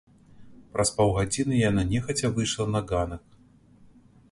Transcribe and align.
Праз 0.77 0.89
паўгадзіны 1.01 1.59
яна 1.69 1.83
нехаця 1.91 2.33
выйшла 2.39 2.65
на 2.75 2.81
ганак. 2.93 3.23